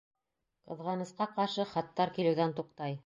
[0.71, 2.99] Ҡыҙғанысҡа ҡаршы, хаттар килеүҙән туҡтай.